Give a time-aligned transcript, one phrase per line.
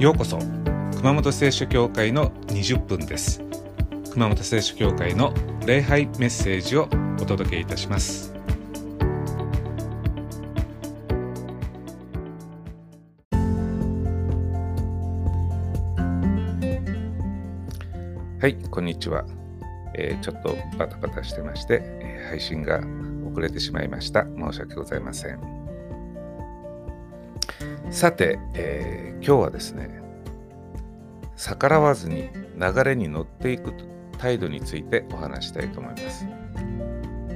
[0.00, 0.38] ようこそ
[0.96, 3.42] 熊本聖書教会の20分です。
[4.12, 5.34] 熊本聖書教会の
[5.66, 6.88] 礼拝メッセージを
[7.20, 8.32] お届けいたします。
[18.40, 19.26] はいこんにちは、
[19.94, 21.82] えー、ちょっとバタバタしてまして、
[22.30, 22.80] 配信が
[23.30, 24.24] 遅れてしまいました。
[24.24, 25.59] 申し訳ございません。
[27.90, 30.00] さて、えー、今日はですね
[31.36, 33.74] 逆らわずに流れに乗っていく
[34.16, 36.24] 態度についてお話したいと思います、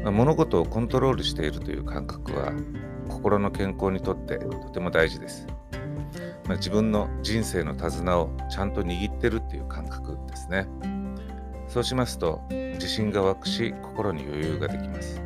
[0.04, 2.52] まあ、物事をコントロールしているという感覚は
[3.08, 5.48] 心の健康にとってとても大事です、
[6.46, 10.68] まあ、自分の人生の手綱をちゃんと握ってるっていう感覚ですね。
[11.66, 15.20] そうしますと自信が湧くし心に余裕ができます、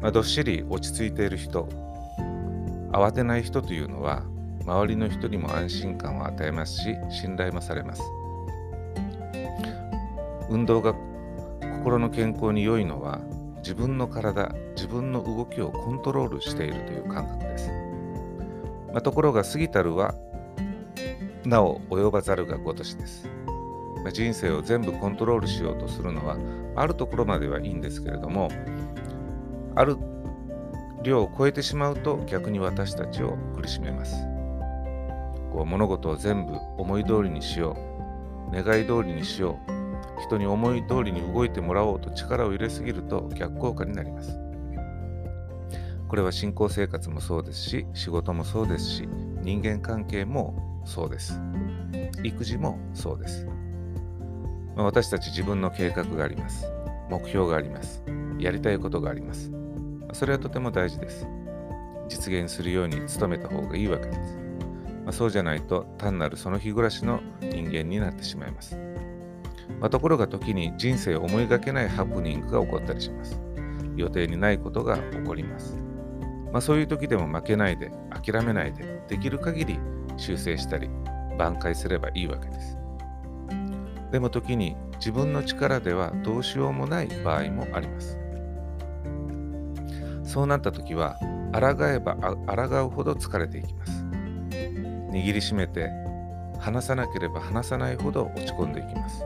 [0.00, 1.68] まあ、どっしり落ち着いている人
[2.92, 4.22] 慌てない人というのは
[4.64, 8.02] 周りの人にも安心感を与えますし信頼もされます。
[10.50, 10.94] 運動が
[11.78, 13.20] 心の健康に良いのは
[13.58, 17.70] 自分の体自分の動きをコントロールしているという感覚です、
[18.92, 20.14] まあ、ところが過ぎたるは
[21.44, 23.28] なお及ばざるがごとしです、
[24.02, 26.36] まあ、人生を全部コントロールしようとするのは
[26.76, 28.48] あるところまではいいんですけれども
[29.74, 29.96] ある
[31.02, 34.16] 量を超えてしまうと逆に私たちを苦しめます。
[35.52, 37.76] こう物事を全部思い通りにしよ
[38.50, 44.38] う、願い通りにしよう、人に思い通りに動いてもらおうと力を入れすぎると逆効果になります。
[46.08, 49.08] これは信仰生活もそうですし、仕事もそうですし、
[49.42, 51.40] 人間関係もそうです。
[52.22, 53.46] 育児もそうです。
[54.76, 56.66] 私たち自分の計画があります。
[57.10, 58.02] 目標があります。
[58.38, 59.57] やりたいことがあります。
[60.12, 61.26] それはとても大事です。
[62.08, 64.38] 実現するように努めた方がいいわけです。
[65.04, 68.76] まあ、そうじゃないと単なるその日暮らしの人間になってしまいます。
[69.80, 73.40] まあ、ところが時に人生を思いがけないハプニングが起こったりします。
[73.96, 75.76] 予定にないことが起こります。
[76.52, 79.78] まあ、そういう時でも負けないで、諦めないで、できる限り
[80.16, 80.88] 修正したり、
[81.38, 82.78] 挽回すればいいわけです。
[84.10, 88.18] でも時に自分の力ではどうしようもない場合もあります。
[90.28, 91.16] そうなった時は
[91.52, 94.04] 抗えば抗うほど疲れていきます。
[95.10, 95.90] 握りしめて
[96.58, 99.24] 離さなければ離さないほど落ち込んでいきます。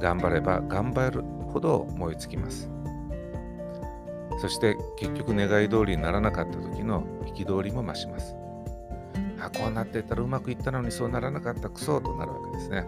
[0.00, 2.70] 頑張れば頑張るほど燃え尽きます。
[4.40, 7.02] そして結局願い通りにならなかった時の
[7.34, 8.36] 憤りも増します。
[9.40, 12.86] あこうなっていたらうまくいったのにそうならなかったクソとなるわけですね、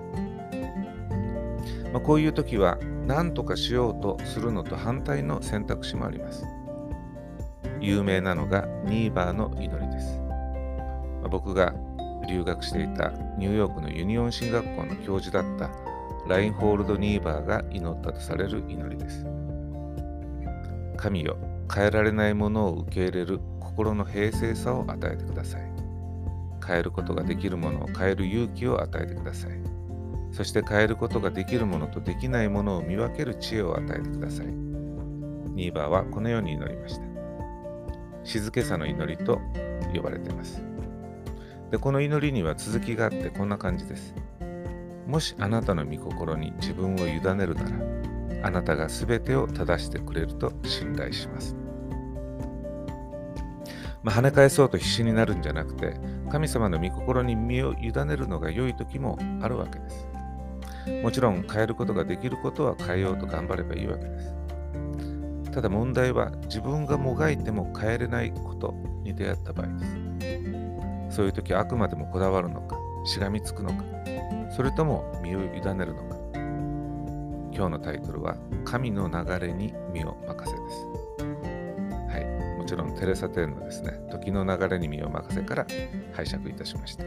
[1.93, 2.79] まあ、こういう時は
[3.09, 6.45] 何とかしようとするのと反対の選択肢もあります。
[7.85, 10.21] 有名なのがニーバーの祈りです。
[11.31, 11.75] 僕が
[12.29, 15.71] 留学していたニューヨークのユニオン進学校の教授だった
[16.27, 19.27] ラインホールド・ニーバーが祈ったとされる祈りです。
[20.97, 21.37] 神よ、
[21.73, 25.63] 変えられないものを受け入れる心の平静さを与えてください。
[26.67, 29.51] 変えることができるものを変える勇気を与えてください。
[30.33, 34.47] そして変えることができるものとできないものを見分ける知恵を与えてください。
[34.47, 37.04] ニーバーはこのように祈りました。
[38.25, 39.41] 静けさの祈りと
[39.95, 40.63] 呼ばれています。
[41.71, 44.15] で、この祈りには続きがあってこんな感じです。
[45.07, 47.71] もしあなたの御心に自分を委ねるなら、
[48.43, 51.55] あなたが全てを正してくれると信頼します。
[54.03, 55.95] まあ、跳ね返そうと必死になるんじゃなくて、
[56.31, 60.07] 神様の御心に身を委ねるのが良い時もあるわけです。
[61.03, 64.44] もちろん変えることができることは変えようと頑張ればいいわけです。
[65.55, 69.87] ただ問題は自分がもがいても変えれないことに出会った場合で
[71.11, 71.17] す。
[71.17, 73.85] そういう時はあくまでもこだわるのか、しがみつくのか、
[74.51, 76.17] それとも身を委ねるのか。
[77.53, 80.89] 今日のタイトルは神の流れに身を任せです。
[82.09, 85.67] はい、もちろんテレサ・テンのですね、時の流れに身を任せから
[86.15, 87.05] 拝借いたしました。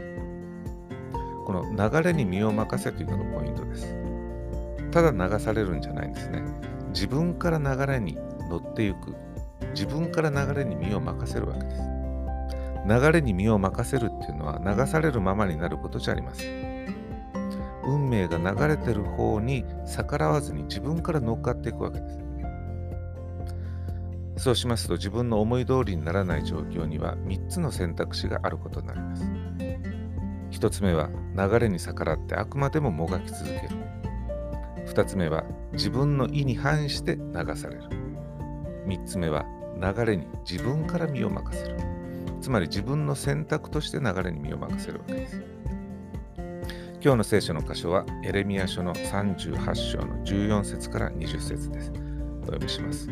[1.44, 3.94] この流れに身を任せというのがポイントです。
[4.90, 6.42] ただ流されるんじゃないんですね。
[6.94, 8.18] 自分から流れに
[8.48, 9.14] 乗っていく。
[9.74, 11.82] 自分から流れに身を任せるわけです。
[12.88, 16.68] 流れに身を任せるっていうのは流されるままになることじゃありません。
[17.84, 22.18] 運命が流れてる方に逆らわずに自分から乗っかっていくわけです。
[24.38, 29.24] そうしますと自分の思い通りにならない状況には3つの選択肢があることになります。
[30.52, 33.60] 1つ目は流れに逆らってあくまでももがき続ける。
[34.86, 38.07] 2つ目は自分の意に反して流される。
[38.88, 39.44] 3つ目は
[39.80, 41.76] 流れに自分から身を任せる。
[42.40, 45.42] つまり自分の選択として流れに身を任せるわけです。
[47.00, 51.92] 今日の聖書の箇所はエレミア書の38章の14節から20節です。
[52.42, 53.08] お読みします。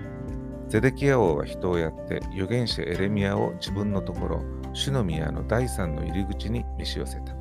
[0.69, 4.43] ゼデキヤ王は人をやって預言者エレミアを自分のところ、
[4.73, 7.35] 主の宮の第三の入り口に召し寄せた。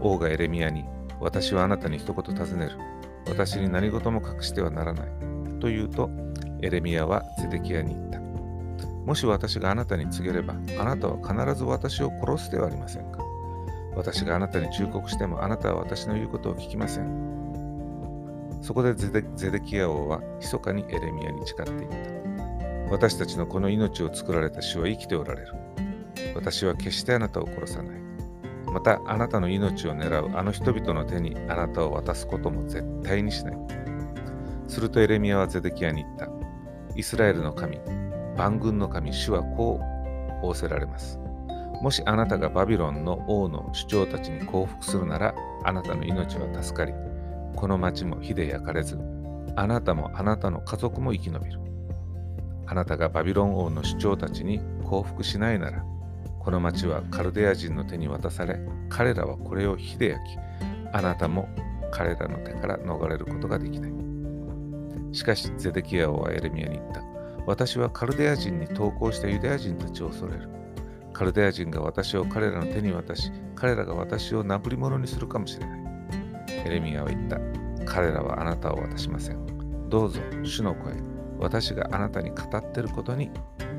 [0.00, 0.84] 王がエレミアに、
[1.20, 2.72] 私はあなたに一言尋ねる。
[3.28, 5.08] 私に何事も隠してはならない。
[5.60, 6.10] と言うと、
[6.62, 8.18] エレミアはゼデキヤに言った。
[8.20, 13.22] もし私があなたに告げれば、あなたは必ず私を殺すではありませんか？
[13.96, 18.58] 私があなたに忠告してもあなたは私の言うことを聞きません。
[18.60, 19.10] そこでゼ
[19.50, 21.96] デキヤ王は密かにエレミアに誓っていった。
[22.90, 25.54] 私たちのこの命を作られた主は生きておられる。
[26.34, 28.00] 私は決してあなたを殺さない。
[28.66, 33.56] またあなたの命を狙うあの人々の手にあなたを渡すことも絶対にしない。
[34.66, 36.37] するとエレミアはゼデキヤに言った。
[36.98, 37.78] イスラエルの神、
[38.36, 39.80] 万軍の神、主はこ
[40.42, 41.20] う仰せられます。
[41.80, 46.92] もしあなたがバビロンの王の主張たちに降伏するなら、あなたの命は助かり、
[47.54, 48.98] この町も火で焼かれず、
[49.54, 51.60] あなたもあなたの家族も生き延びる。
[52.66, 55.84] あなたがバビロン王の主張たちに降伏しないなら、
[56.40, 58.58] この町はカルデア人の手に渡され、
[58.88, 60.36] 彼らはこれを火で焼き、
[60.92, 61.48] あなたも
[61.92, 64.07] 彼らの手から逃れることができない。
[65.12, 67.02] しかし、ゼデキヤ王はエレミアに言った。
[67.46, 70.48] 私はカルデア人に投降したユダヤ人たちを恐れる。
[71.12, 75.80] カルデア人が私を彼らの手に渡し、彼らが私をなぶり物にするかもしれない。
[76.66, 77.38] エレミアは言った。
[77.86, 79.88] 彼らはあなたを渡しません。
[79.88, 80.92] どうぞ、主の声、
[81.38, 83.30] 私があなたに語っていることに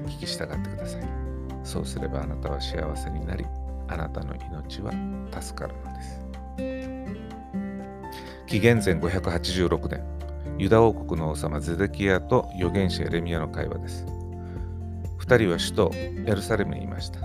[0.07, 1.03] 聞き従ってください。
[1.63, 3.45] そうすればあなたは幸せになり、
[3.87, 4.91] あなたの命は
[5.39, 6.21] 助かるのです。
[8.47, 10.03] 紀元前586年、
[10.59, 14.05] ユダ王国の王様ゼデキヤと預言者エレミアの会話です。
[15.19, 17.21] 2人は首都エルサレムにいました。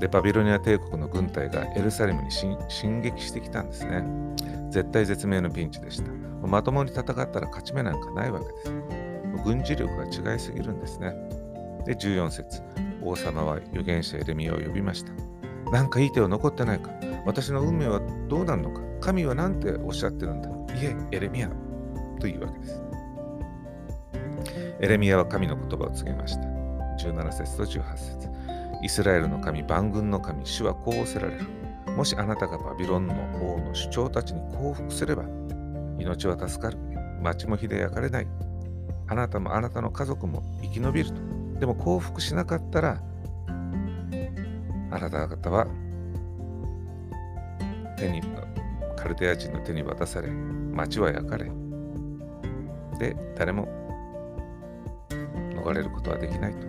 [0.00, 4.02] で、バビロニア帝国の軍隊がエルサレムに進撃してきたんですね。
[4.70, 6.10] 絶対絶命のピンチでした。
[6.44, 8.72] まともに戦ったら勝ち目なんかないわけです。
[9.44, 11.14] 軍事力が違いすぎるんですね。
[11.86, 12.62] で、14節
[13.00, 15.12] 王様は預言者エレミアを呼びました。
[15.70, 16.90] なんかいい手は残ってないか
[17.26, 21.63] 私の運命はどうなるのか神は何ておっしゃってるんだいえ、エレミア
[22.18, 22.82] というわけです。
[24.80, 26.42] エレミアは神の言葉を告げました。
[26.98, 28.28] 17節と18節
[28.82, 31.44] イスラエルの神、万軍の神、主はこうおせられる。
[31.96, 35.24] もしあなたがバビロンの王の主張たちに降伏すれば、
[35.98, 36.78] 命は助かる。
[37.22, 38.26] 町も火で焼かれない。
[39.06, 41.14] あなたもあなたの家族も生き延びると。
[41.60, 43.00] でも降伏しなかったら、
[44.90, 45.66] あなた方は
[47.96, 48.20] 手に、
[48.96, 51.50] カルデア人の手に渡され、町は焼かれ、
[52.98, 53.68] で、誰も
[55.54, 56.66] 逃れることはできないと。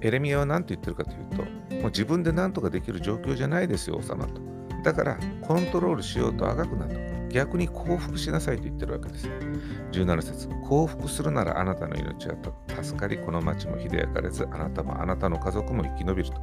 [0.00, 4.40] エレミアは何て言ってるかというと、もう自分で何とかできる状況じゃないですよ、王様と。
[4.82, 6.94] だからコントロールしようとあがくなと。
[7.30, 9.28] 逆に降伏しなさいと言ってるわけです。
[9.90, 12.36] 17節降伏するならあなたの命は
[12.80, 16.40] 助かり、この町も火で焼かれず、あなたもあなたの家族も生き延びると。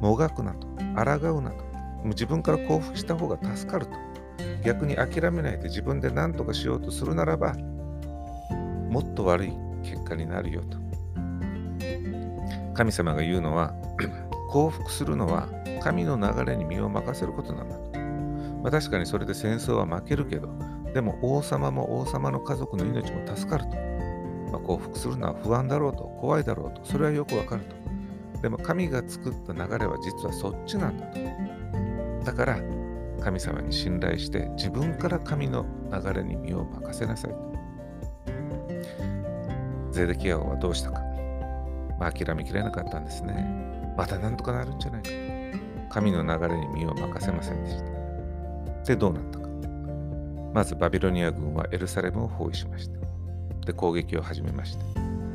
[0.00, 0.66] もがくなと。
[0.96, 1.64] 抗うなと。
[1.64, 3.92] もう自分から降伏した方が助かると。
[4.64, 7.54] 逆に諦めないで自分で何とかしようとするならば、
[8.94, 9.52] もっと悪い
[9.82, 10.78] 結果になるよと。
[12.74, 13.74] 神様が言うのは
[14.50, 15.48] 降伏するのは
[15.82, 17.98] 神の流れに身を任せることなんだと。
[18.62, 20.48] まあ、確かにそれで戦争は負けるけど、
[20.94, 23.70] でも王様も王様の家族の命も助かると。
[24.52, 27.74] まあ、降伏するのは不安だろうと、怖いだろうと、それはよくわかると。
[28.42, 32.26] でも神が作った流れは実はそっちなんだと。
[32.26, 32.60] だから
[33.20, 37.53] 神様に信頼して自分から神の流れに身を任せなさいと。
[39.94, 41.00] ゼデキヤ王はどうしたか。
[42.00, 43.94] まあ、諦めきれなかったんですね。
[43.96, 45.14] またなんとかなるんじゃないかと。
[45.88, 47.84] 神の流れに身を任せませんでした。
[48.82, 49.48] で、どうなったか。
[50.52, 52.98] まずバビロニア軍はエルサレムを包囲しました。
[53.66, 54.84] で、攻撃を始めました。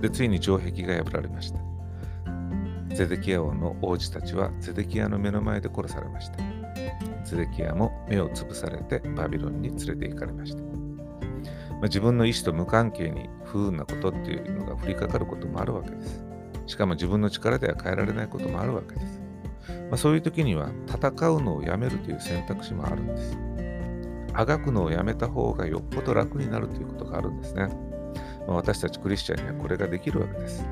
[0.02, 1.60] で、ついに城壁が破られました。
[2.94, 6.38] ゼデキヤ王の王子たちはゼデキヤの目の前で殺されました。
[7.24, 10.79] ゼデキヤも目をつぶされてバビロンに連れて行かれました。
[11.80, 16.24] まあ、自分の意思と無関係に不運なことっていうのが降りかかることもあるわけです。
[16.68, 19.20] しかも自分の力では変えられないこともあるわけです。
[19.90, 23.38] まあ、そういう時には戦うのをやめるという選択肢もあるんです。
[24.34, 27.68] あがくのをやめた方がよっぽど楽になるということがあるんですね。
[28.48, 30.66] まあ、私たちクリスチャンにはこれができるわけです。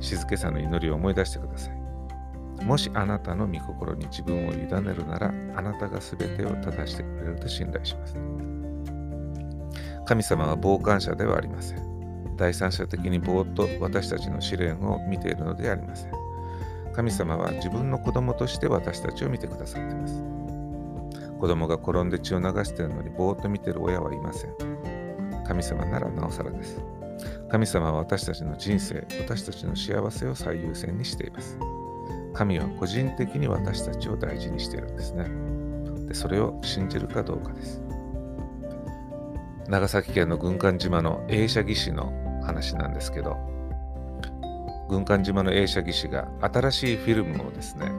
[0.00, 2.64] 静けさの祈りを思い出してください。
[2.64, 8.16] もしあなたの御心に自分を委ねるなら、あなたが全てを正してくれると信頼します。
[10.12, 12.36] 神様は傍観者ではありません。
[12.36, 16.12] 第三者的にぼーっと私たちの試練を見ているのでありません。
[16.92, 20.22] 神様は自分の子供として私たちを見てくださっています。
[21.40, 24.54] 子供が転んで血を流しているのにぼーっと見ている親はいません。
[25.46, 26.84] 神様ならなおさらです。
[27.50, 31.56] 神様は私たちの人生、私たちの幸せを最優先にしています。
[32.34, 35.24] 神は個人的に私たちを大事にしているんですね。
[36.06, 37.80] でそれを信じるかどうかです。
[39.68, 42.12] 長崎県の軍艦島の映写技師の
[42.44, 43.36] 話なんですけど、
[44.88, 47.90] 軍艦島の映写技師が新しいフィルムをですね、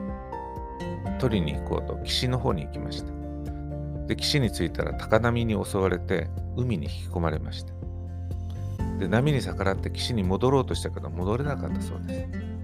[1.18, 3.12] 撮りに行こうと岸の方に行きました。
[4.06, 7.72] で、岸に着いたら高波に襲われて海に引き込まれました。
[8.98, 12.54] で、波に逆らって岸に戻ろうとしたけど戻れなかったそうです。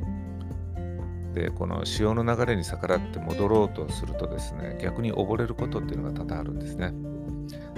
[1.35, 6.93] でこの潮の流れに逆らって戻ろうとするとですね逆に溺れることっていうのが多々あるんですね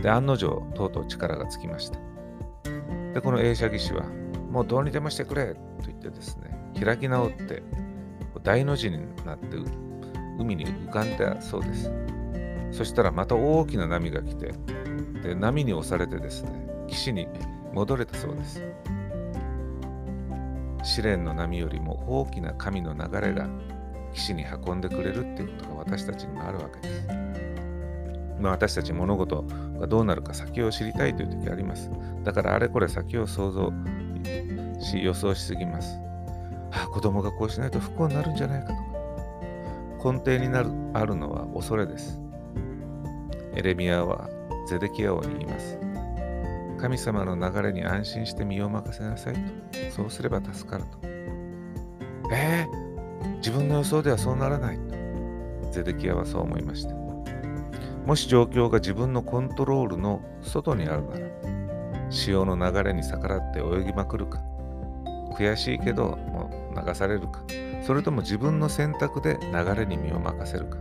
[0.03, 1.99] で案の定とうとう力がつきました。
[3.15, 4.05] でこの映写技師は
[4.51, 7.63] もうどうにでもしてくれと言ってですね開き直って
[8.43, 9.57] 大の字になって
[10.39, 11.93] 海に浮かんだそうです。
[12.73, 14.55] そしたらまた大きな波が来て
[15.23, 16.51] で波に押されてですね
[16.89, 17.29] 岸に
[17.73, 18.63] 戻れたそうです。
[20.83, 23.49] 試練の波よりも大きな神の流れが
[24.13, 27.22] 岸に運んでくれるっていうことが私たちにもあるわけです。
[28.43, 29.45] まあ、私たち物事
[29.79, 31.91] がどうなるか先を知りたいという時あります。
[32.25, 33.73] だからあれこれ先を想像
[34.81, 35.97] し予想しすぎます。
[36.73, 40.13] ああ子供がこうしないと不幸になるんじゃないかとか。
[40.13, 42.21] 根底になるあるのは恐れです。
[43.55, 44.29] エレミアは
[44.69, 45.79] ゼデキア王に言います。
[46.81, 49.41] 神様の流れに安心して身を任せなさいと。
[49.95, 50.99] そうすれば助かると。
[52.35, 55.71] えー、自分の予想ではそうならないと。
[55.71, 57.02] ゼデキアはそう思いました。
[58.07, 61.27] もし状況が自分のコントロールの外にあるなら、
[62.11, 64.41] 潮の流れに逆らって泳ぎまくるか、
[65.37, 67.45] 悔しいけどもう流されるか、
[67.87, 70.79] それとも自分の選択で流れに身を任せるか、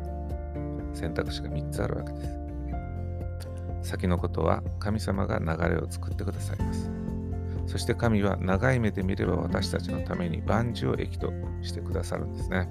[0.94, 2.42] 選択肢が3つあるわけです。
[3.92, 6.92] 先のことは神様が流れを作ってくださいます。
[7.68, 12.70] そして神は長い目で見れば私たちのために万事を益としてくださるんですね。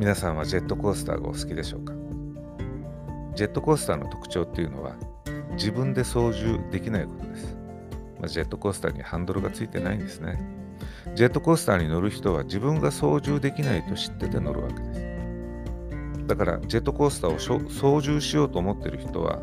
[0.00, 1.92] 皆さんはジェットコースターがお好きでしょうか？
[3.36, 4.96] ジェットコースターの特徴っていうのは
[5.52, 7.54] 自分で操縦できないことです。
[8.18, 10.40] まあ、ジェットコースターにハンドルがついてないんですね。
[11.14, 16.26] ジェットコースターに乗る人は自分が操縦できないと知ってて乗るわけです。
[16.28, 17.38] だからジェットコースターを
[17.68, 19.38] 操縦しようと思ってる人は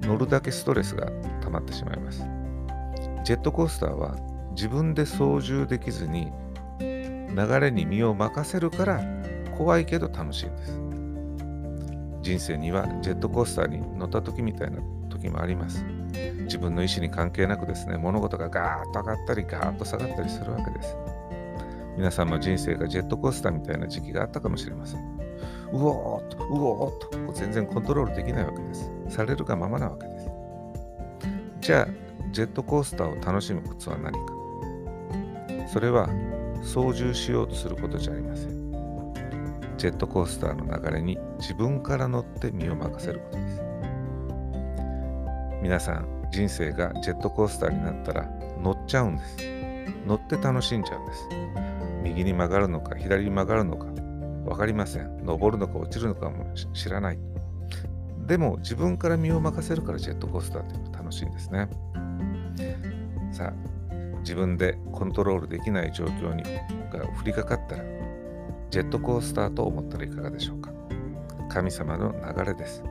[0.00, 1.04] 乗るだけストレスが
[1.42, 2.20] 溜まってしまいます。
[3.24, 4.16] ジェットコースターは
[4.52, 6.32] 自分で操縦できずに
[6.80, 9.17] 流れに身を任せるから
[9.58, 10.80] 怖いけど楽しいんです。
[12.22, 14.78] 人生にはジェットコースターに乗った時みたいな
[15.10, 15.84] 時もあります。
[16.44, 20.96] 自分の意思に関係なくですね、物事がガーッと上がったりガーッと下がったりするわけです。
[21.96, 25.00] 皆さんも人生がジェットコースターみたいな時期があったかもしれません。
[25.72, 28.90] うおーっと、うおーっと、全然コントロールできないわけです。
[29.08, 30.28] されるがままなわけです。
[31.60, 31.88] じゃあ、
[32.30, 34.38] ジェットコースターを楽しむコツは何か
[35.68, 36.08] それは
[36.62, 38.57] 操縦しようとすることじゃありません。
[39.78, 43.62] ジェットコースターの流れに自分から乗って身を任せることです。
[45.62, 48.28] 皆さん、人生がジェットコースターになったら
[48.60, 49.36] 乗っちゃうんです。
[50.04, 51.28] 乗って楽しんじゃうんです。
[52.02, 53.86] 右に曲がるのか左に曲がるのか
[54.44, 55.24] 分かりません。
[55.24, 57.18] 登るのか落ちるのかも知らない。
[58.26, 61.68] でも自分から身を任せるからジェットコースターっていうのは楽しいんですね。
[63.30, 67.84] さあ、自分でコントロールできない状況にが降りかかったら、
[68.70, 70.72] ジェットコースターと思ったらいかがでしょうか？
[71.48, 72.84] 神様の流れです。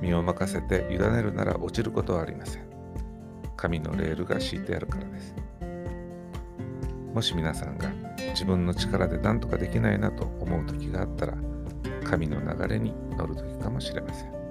[0.00, 2.62] 身を任せて委ねるなら落ちることはありません。
[3.56, 5.34] 神のレールが敷いてあるからです。
[7.14, 7.90] もし皆さんが
[8.30, 11.34] 自分の力で何とかできないなと思う時があったら
[12.04, 14.41] 神の流れに乗る時かもしれません。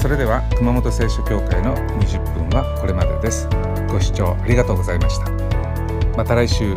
[0.00, 3.48] それでは熊本聖書協会の20分はこれまでです。
[3.90, 5.28] ご視聴ありがとうございました。
[6.16, 6.76] また来週